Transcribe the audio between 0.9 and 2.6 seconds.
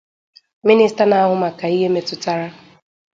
na-ahụ maka ihe metụtara